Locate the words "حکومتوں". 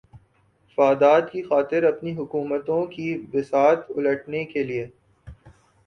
2.15-2.85